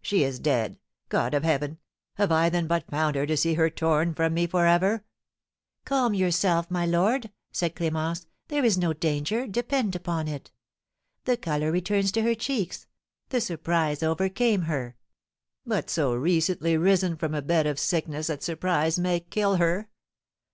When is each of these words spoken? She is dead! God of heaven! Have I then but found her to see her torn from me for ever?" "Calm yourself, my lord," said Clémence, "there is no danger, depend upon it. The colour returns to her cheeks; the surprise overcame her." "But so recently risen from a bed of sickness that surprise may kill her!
She 0.00 0.24
is 0.24 0.38
dead! 0.38 0.78
God 1.10 1.34
of 1.34 1.44
heaven! 1.44 1.76
Have 2.14 2.32
I 2.32 2.48
then 2.48 2.66
but 2.66 2.88
found 2.90 3.14
her 3.14 3.26
to 3.26 3.36
see 3.36 3.52
her 3.52 3.68
torn 3.68 4.14
from 4.14 4.32
me 4.32 4.46
for 4.46 4.64
ever?" 4.64 5.04
"Calm 5.84 6.14
yourself, 6.14 6.70
my 6.70 6.86
lord," 6.86 7.30
said 7.52 7.74
Clémence, 7.74 8.24
"there 8.48 8.64
is 8.64 8.78
no 8.78 8.94
danger, 8.94 9.46
depend 9.46 9.94
upon 9.94 10.28
it. 10.28 10.50
The 11.24 11.36
colour 11.36 11.70
returns 11.70 12.10
to 12.12 12.22
her 12.22 12.34
cheeks; 12.34 12.86
the 13.28 13.38
surprise 13.42 14.02
overcame 14.02 14.62
her." 14.62 14.96
"But 15.66 15.90
so 15.90 16.14
recently 16.14 16.78
risen 16.78 17.14
from 17.14 17.34
a 17.34 17.42
bed 17.42 17.66
of 17.66 17.78
sickness 17.78 18.28
that 18.28 18.42
surprise 18.42 18.98
may 18.98 19.20
kill 19.20 19.56
her! 19.56 19.90